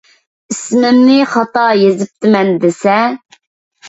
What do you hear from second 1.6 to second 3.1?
يېزىپتىمەن دېسە.